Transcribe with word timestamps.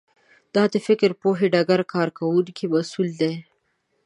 دا 0.55 0.63
د 0.73 0.75
فکر 0.87 1.09
پوهې 1.21 1.47
ډګر 1.53 1.81
کارکوونکو 1.93 2.63
مسوولیت 2.73 3.15
دی 3.19 3.33